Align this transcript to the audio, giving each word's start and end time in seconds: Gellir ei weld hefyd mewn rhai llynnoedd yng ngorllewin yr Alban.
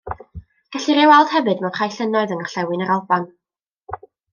Gellir 0.75 1.01
ei 1.01 1.09
weld 1.11 1.29
hefyd 1.35 1.63
mewn 1.67 1.75
rhai 1.77 1.91
llynnoedd 1.99 2.37
yng 2.37 2.43
ngorllewin 2.43 2.87
yr 2.87 2.99
Alban. 2.99 3.33